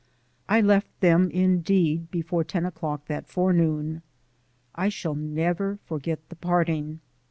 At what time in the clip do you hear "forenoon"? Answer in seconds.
3.27-4.01